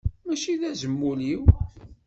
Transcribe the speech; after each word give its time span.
Mačči 0.25 0.53
d 0.59 0.61
azmul-iw. 0.69 1.43